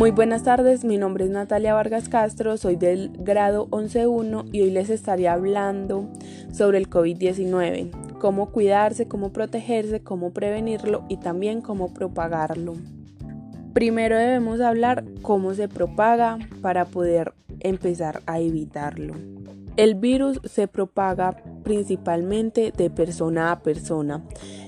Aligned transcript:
Muy 0.00 0.12
buenas 0.12 0.44
tardes, 0.44 0.82
mi 0.82 0.96
nombre 0.96 1.26
es 1.26 1.30
Natalia 1.30 1.74
Vargas 1.74 2.08
Castro, 2.08 2.56
soy 2.56 2.76
del 2.76 3.10
grado 3.18 3.68
11.1 3.68 4.48
y 4.50 4.62
hoy 4.62 4.70
les 4.70 4.88
estaré 4.88 5.28
hablando 5.28 6.08
sobre 6.54 6.78
el 6.78 6.88
COVID-19, 6.88 7.90
cómo 8.18 8.50
cuidarse, 8.50 9.08
cómo 9.08 9.30
protegerse, 9.30 10.00
cómo 10.00 10.30
prevenirlo 10.30 11.04
y 11.10 11.18
también 11.18 11.60
cómo 11.60 11.92
propagarlo. 11.92 12.76
Primero 13.74 14.16
debemos 14.16 14.62
hablar 14.62 15.04
cómo 15.20 15.52
se 15.52 15.68
propaga 15.68 16.38
para 16.62 16.86
poder 16.86 17.34
empezar 17.60 18.22
a 18.24 18.40
evitarlo. 18.40 19.16
El 19.76 19.96
virus 19.96 20.40
se 20.44 20.66
propaga 20.66 21.36
principalmente 21.62 22.72
de 22.76 22.90
persona 22.90 23.52
a 23.52 23.60
persona, 23.60 24.22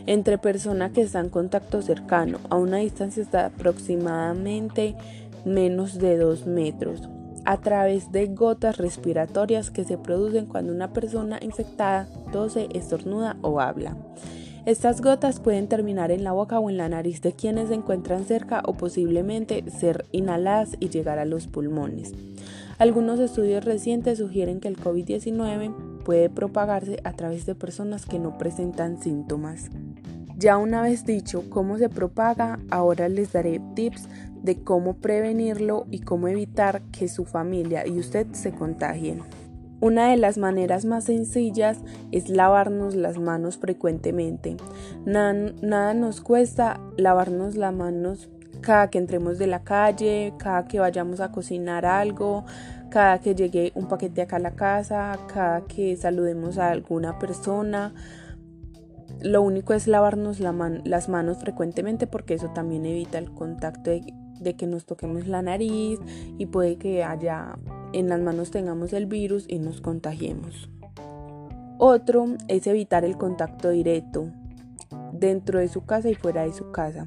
entre 0.06 0.38
personas 0.38 0.92
que 0.92 1.02
están 1.02 1.26
en 1.26 1.30
contacto 1.30 1.82
cercano, 1.82 2.38
a 2.50 2.56
una 2.56 2.78
distancia 2.78 3.24
de 3.24 3.38
aproximadamente 3.38 4.94
menos 5.44 5.98
de 5.98 6.16
2 6.16 6.46
metros, 6.46 7.08
a 7.44 7.58
través 7.60 8.12
de 8.12 8.26
gotas 8.28 8.78
respiratorias 8.78 9.70
que 9.70 9.84
se 9.84 9.98
producen 9.98 10.46
cuando 10.46 10.72
una 10.72 10.92
persona 10.92 11.38
infectada 11.42 12.08
tose, 12.32 12.68
estornuda 12.72 13.36
o 13.42 13.60
habla. 13.60 13.96
Estas 14.64 15.00
gotas 15.00 15.40
pueden 15.40 15.66
terminar 15.66 16.12
en 16.12 16.22
la 16.22 16.30
boca 16.30 16.60
o 16.60 16.70
en 16.70 16.76
la 16.76 16.88
nariz 16.88 17.20
de 17.20 17.32
quienes 17.32 17.68
se 17.68 17.74
encuentran 17.74 18.24
cerca 18.24 18.62
o 18.64 18.74
posiblemente 18.74 19.68
ser 19.68 20.06
inhaladas 20.12 20.76
y 20.78 20.88
llegar 20.88 21.18
a 21.18 21.24
los 21.24 21.48
pulmones. 21.48 22.14
Algunos 22.78 23.18
estudios 23.18 23.64
recientes 23.64 24.18
sugieren 24.18 24.60
que 24.60 24.68
el 24.68 24.76
COVID-19 24.76 26.02
puede 26.04 26.30
propagarse 26.30 27.00
a 27.02 27.12
través 27.12 27.44
de 27.44 27.56
personas 27.56 28.06
que 28.06 28.20
no 28.20 28.38
presentan 28.38 29.02
síntomas. 29.02 29.70
Ya 30.42 30.58
una 30.58 30.82
vez 30.82 31.06
dicho 31.06 31.44
cómo 31.50 31.78
se 31.78 31.88
propaga, 31.88 32.58
ahora 32.68 33.08
les 33.08 33.32
daré 33.32 33.60
tips 33.76 34.08
de 34.42 34.60
cómo 34.60 34.94
prevenirlo 34.94 35.86
y 35.92 36.00
cómo 36.00 36.26
evitar 36.26 36.82
que 36.90 37.06
su 37.06 37.24
familia 37.24 37.86
y 37.86 38.00
usted 38.00 38.26
se 38.32 38.50
contagien. 38.50 39.20
Una 39.80 40.08
de 40.10 40.16
las 40.16 40.38
maneras 40.38 40.84
más 40.84 41.04
sencillas 41.04 41.78
es 42.10 42.28
lavarnos 42.28 42.96
las 42.96 43.20
manos 43.20 43.56
frecuentemente. 43.56 44.56
Nada, 45.06 45.94
nos 45.94 46.20
cuesta 46.20 46.80
lavarnos 46.96 47.54
las 47.54 47.72
manos 47.72 48.28
cada 48.62 48.90
que 48.90 48.98
entremos 48.98 49.38
de 49.38 49.46
la 49.46 49.62
calle, 49.62 50.34
cada 50.38 50.64
que 50.64 50.80
vayamos 50.80 51.20
a 51.20 51.30
cocinar 51.30 51.86
algo, 51.86 52.44
cada 52.90 53.20
que 53.20 53.36
llegue 53.36 53.70
un 53.76 53.86
paquete 53.86 54.22
acá 54.22 54.36
a 54.36 54.40
la 54.40 54.56
casa, 54.56 55.16
cada 55.32 55.60
que 55.66 55.96
saludemos 55.96 56.58
a 56.58 56.70
alguna 56.70 57.20
persona. 57.20 57.94
Lo 59.22 59.42
único 59.42 59.72
es 59.72 59.86
lavarnos 59.86 60.40
las 60.40 61.08
manos 61.08 61.38
frecuentemente 61.38 62.06
porque 62.06 62.34
eso 62.34 62.50
también 62.50 62.84
evita 62.86 63.18
el 63.18 63.32
contacto 63.32 63.90
de, 63.90 64.56
que 64.56 64.66
nos 64.66 64.84
toquemos 64.84 65.28
la 65.28 65.42
nariz 65.42 66.00
y 66.38 66.46
puede 66.46 66.76
que 66.76 67.04
allá 67.04 67.56
en 67.92 68.08
las 68.08 68.20
manos 68.20 68.50
tengamos 68.50 68.92
el 68.92 69.06
virus 69.06 69.44
y 69.48 69.58
nos 69.60 69.80
contagiemos. 69.80 70.68
Otro 71.78 72.26
es 72.48 72.66
evitar 72.66 73.04
el 73.04 73.16
contacto 73.16 73.70
directo 73.70 74.28
dentro 75.12 75.60
de 75.60 75.68
su 75.68 75.84
casa 75.84 76.10
y 76.10 76.14
fuera 76.14 76.42
de 76.42 76.52
su 76.52 76.72
casa. 76.72 77.06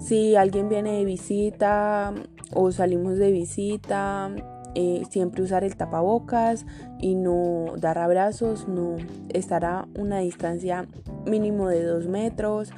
Si 0.00 0.34
alguien 0.34 0.68
viene 0.68 0.98
de 0.98 1.04
visita 1.04 2.14
o 2.52 2.72
salimos 2.72 3.18
de 3.18 3.30
visita, 3.30 4.34
eh, 4.74 5.04
siempre 5.08 5.42
usar 5.42 5.62
el 5.62 5.76
tapabocas 5.76 6.66
y 6.98 7.14
no 7.14 7.74
dar 7.76 7.98
abrazos, 7.98 8.66
no 8.66 8.96
estar 9.28 9.64
a 9.64 9.86
una 9.96 10.18
distancia 10.18 10.88
mínimo 11.26 11.68
de 11.68 11.84
dos 11.84 12.06
metros, 12.06 12.70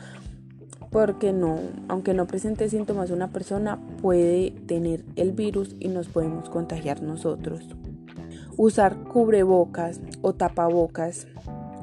porque 0.90 1.32
no, 1.32 1.58
aunque 1.88 2.14
no 2.14 2.26
presente 2.26 2.68
síntomas 2.68 3.10
una 3.10 3.28
persona 3.28 3.78
puede 4.00 4.52
tener 4.66 5.04
el 5.16 5.32
virus 5.32 5.74
y 5.78 5.88
nos 5.88 6.08
podemos 6.08 6.48
contagiar 6.48 7.02
nosotros. 7.02 7.68
Usar 8.56 8.96
cubrebocas 8.96 10.00
o 10.22 10.32
tapabocas 10.32 11.26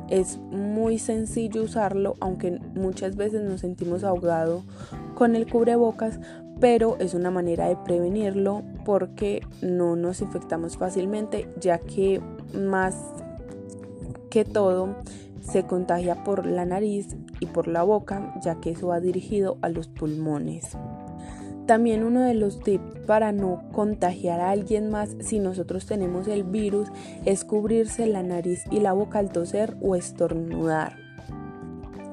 es 0.10 0.38
muy 0.52 1.00
sencillo 1.00 1.64
usarlo, 1.64 2.16
aunque 2.20 2.60
muchas 2.76 3.16
veces 3.16 3.44
nos 3.44 3.62
sentimos 3.62 4.04
ahogados 4.04 4.64
con 5.16 5.36
el 5.36 5.50
cubrebocas, 5.50 6.20
pero 6.60 6.98
es 7.00 7.14
una 7.14 7.32
manera 7.32 7.68
de 7.68 7.78
prevenirlo 7.78 8.64
porque 8.86 9.42
no 9.62 9.96
nos 9.96 10.22
infectamos 10.22 10.78
fácilmente, 10.78 11.48
ya 11.60 11.78
que 11.80 12.22
más 12.54 12.96
que 14.30 14.46
todo 14.46 14.96
se 15.44 15.64
contagia 15.64 16.24
por 16.24 16.46
la 16.46 16.66
nariz 16.66 17.16
y 17.40 17.46
por 17.48 17.68
la 17.68 17.84
boca, 17.84 18.34
ya 18.42 18.56
que 18.56 18.72
eso 18.72 18.88
va 18.88 19.00
dirigido 19.00 19.58
a 19.62 19.70
los 19.70 19.88
pulmones. 19.88 20.78
También 21.66 22.04
uno 22.04 22.22
de 22.22 22.34
los 22.34 22.60
tips 22.60 23.06
para 23.06 23.32
no 23.32 23.64
contagiar 23.72 24.42
a 24.42 24.52
alguien 24.52 24.90
más 24.90 25.16
si 25.22 25.40
nosotros 25.40 25.86
tenemos 25.86 26.28
el 26.28 26.44
virus 26.44 26.90
es 27.24 27.46
cubrirse 27.46 28.06
la 28.06 28.22
nariz 28.22 28.64
y 28.70 28.80
la 28.80 28.92
boca 28.92 29.20
al 29.20 29.32
toser 29.32 29.78
o 29.82 29.96
estornudar. 29.96 30.98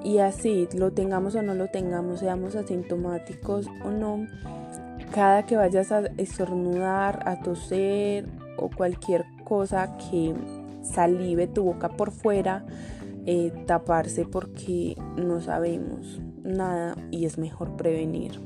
Y 0.05 0.19
así 0.19 0.69
lo 0.73 0.93
tengamos 0.93 1.35
o 1.35 1.43
no 1.43 1.55
lo 1.55 1.69
tengamos, 1.69 2.21
seamos 2.21 2.55
asintomáticos 2.55 3.67
o 3.85 3.91
no, 3.91 4.27
cada 5.13 5.45
que 5.45 5.57
vayas 5.57 5.91
a 5.91 6.03
estornudar, 6.17 7.29
a 7.29 7.41
toser 7.41 8.27
o 8.57 8.71
cualquier 8.71 9.25
cosa 9.45 9.97
que 9.99 10.35
salive 10.83 11.49
tu 11.49 11.65
boca 11.65 11.89
por 11.89 12.13
fuera, 12.13 12.65
eh, 13.27 13.53
taparse 13.67 14.25
porque 14.25 14.97
no 15.17 15.41
sabemos 15.41 16.21
nada 16.43 16.97
y 17.11 17.25
es 17.27 17.39
mejor 17.39 17.77
prevenir. 17.77 18.41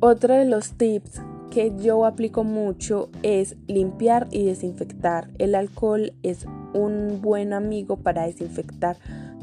Otro 0.00 0.34
de 0.34 0.44
los 0.44 0.72
tips 0.72 1.20
que 1.50 1.72
yo 1.78 2.06
aplico 2.06 2.44
mucho 2.44 3.10
es 3.22 3.56
limpiar 3.66 4.28
y 4.30 4.44
desinfectar. 4.44 5.28
El 5.38 5.54
alcohol 5.54 6.12
es 6.22 6.46
un 6.72 7.20
buen 7.20 7.52
amigo 7.52 7.96
para 7.96 8.26
desinfectar 8.26 8.96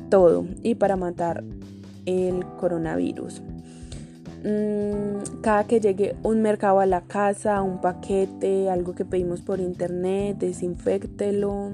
todo 0.10 0.46
y 0.64 0.76
para 0.76 0.96
matar 0.96 1.44
el 2.06 2.46
coronavirus. 2.58 3.42
Mm, 4.44 5.42
cada 5.42 5.66
que 5.66 5.80
llegue 5.80 6.16
un 6.24 6.42
mercado 6.42 6.80
a 6.80 6.86
la 6.86 7.02
casa, 7.02 7.62
un 7.62 7.82
paquete, 7.82 8.70
algo 8.70 8.96
que 8.96 9.04
pedimos 9.04 9.42
por 9.42 9.60
internet, 9.60 10.38
desinfectelo. 10.38 11.72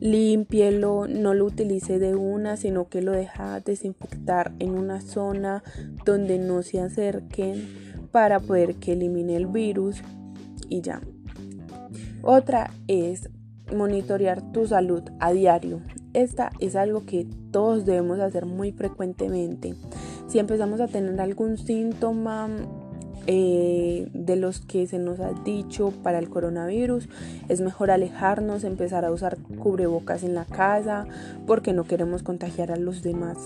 Límpielo, 0.00 1.08
no 1.08 1.34
lo 1.34 1.44
utilice 1.44 1.98
de 1.98 2.14
una, 2.14 2.56
sino 2.56 2.88
que 2.88 3.02
lo 3.02 3.12
deja 3.12 3.60
desinfectar 3.60 4.52
en 4.58 4.78
una 4.78 5.00
zona 5.00 5.62
donde 6.04 6.38
no 6.38 6.62
se 6.62 6.80
acerquen 6.80 7.66
para 8.12 8.40
poder 8.40 8.76
que 8.76 8.92
elimine 8.92 9.36
el 9.36 9.46
virus 9.46 10.02
y 10.68 10.82
ya. 10.82 11.00
Otra 12.22 12.70
es 12.86 13.28
monitorear 13.74 14.52
tu 14.52 14.66
salud 14.66 15.02
a 15.20 15.32
diario. 15.32 15.80
Esta 16.14 16.50
es 16.60 16.76
algo 16.76 17.04
que 17.04 17.26
todos 17.50 17.84
debemos 17.84 18.18
hacer 18.20 18.46
muy 18.46 18.72
frecuentemente. 18.72 19.74
Si 20.26 20.38
empezamos 20.38 20.80
a 20.80 20.88
tener 20.88 21.20
algún 21.20 21.58
síntoma, 21.58 22.48
eh, 23.30 24.08
de 24.14 24.36
los 24.36 24.60
que 24.60 24.86
se 24.86 24.98
nos 24.98 25.20
ha 25.20 25.34
dicho 25.44 25.92
para 26.02 26.18
el 26.18 26.30
coronavirus. 26.30 27.10
Es 27.50 27.60
mejor 27.60 27.90
alejarnos, 27.90 28.64
empezar 28.64 29.04
a 29.04 29.12
usar 29.12 29.36
cubrebocas 29.58 30.24
en 30.24 30.34
la 30.34 30.46
casa 30.46 31.06
porque 31.46 31.74
no 31.74 31.84
queremos 31.84 32.22
contagiar 32.22 32.72
a 32.72 32.76
los 32.76 33.02
demás. 33.02 33.36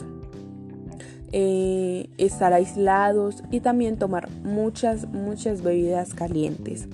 Eh, 1.33 2.11
estar 2.17 2.53
aislados 2.53 3.43
y 3.51 3.59
también 3.59 3.97
tomar 3.97 4.31
muchas, 4.45 5.09
muchas 5.09 5.63
bebidas 5.63 6.15
calientes. 6.15 6.87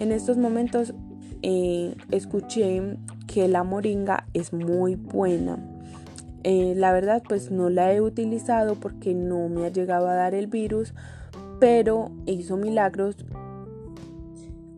En 0.00 0.10
estos 0.10 0.36
momentos 0.36 0.92
eh, 1.42 1.94
escuché 2.10 2.96
que 3.28 3.46
la 3.46 3.62
moringa 3.62 4.26
es 4.34 4.52
muy 4.52 4.96
buena. 4.96 5.56
la 6.42 6.92
verdad 6.92 7.22
pues 7.28 7.52
no 7.52 7.70
la 7.70 7.94
he 7.94 8.00
utilizado 8.00 8.74
porque 8.74 9.14
no 9.14 9.48
me 9.48 9.66
ha 9.66 9.68
llegado 9.68 10.08
a 10.08 10.14
dar 10.14 10.34
el 10.34 10.48
virus, 10.48 10.94
pero 11.64 12.10
hizo 12.26 12.58
milagros 12.58 13.16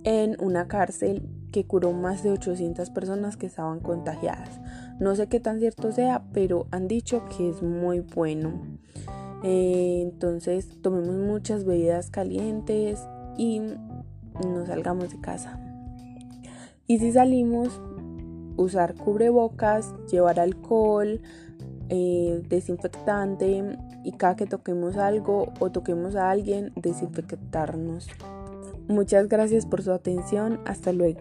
en 0.05 0.37
una 0.39 0.69
cárcel 0.69 1.29
que 1.51 1.67
curó 1.67 1.91
más 1.91 2.23
de 2.23 2.31
800 2.31 2.91
personas 2.91 3.37
que 3.37 3.47
estaban 3.47 3.81
contagiadas. 3.81 4.61
No 5.01 5.17
sé 5.17 5.27
qué 5.27 5.41
tan 5.41 5.59
cierto 5.59 5.91
sea, 5.91 6.23
pero 6.33 6.69
han 6.71 6.87
dicho 6.87 7.25
que 7.37 7.49
es 7.49 7.61
muy 7.61 7.99
bueno. 7.99 8.53
Eh, 9.43 9.99
entonces 10.01 10.81
tomemos 10.81 11.17
muchas 11.17 11.65
bebidas 11.65 12.09
calientes 12.09 13.05
y 13.37 13.59
no 13.59 14.65
salgamos 14.65 15.11
de 15.11 15.21
casa. 15.21 15.59
Y 16.87 17.01
si 17.01 17.11
salimos, 17.11 17.81
usar 18.57 18.95
cubrebocas, 18.95 19.93
llevar 20.09 20.39
alcohol, 20.39 21.21
eh, 21.89 22.43
desinfectante 22.49 23.79
y 24.03 24.13
cada 24.13 24.35
que 24.35 24.47
toquemos 24.47 24.97
algo 24.97 25.53
o 25.61 25.71
toquemos 25.71 26.17
a 26.17 26.31
alguien, 26.31 26.73
desinfectarnos. 26.75 28.09
Muchas 28.89 29.29
gracias 29.29 29.67
por 29.67 29.83
su 29.83 29.93
atención. 29.93 30.61
Hasta 30.65 30.93
luego. 30.93 31.21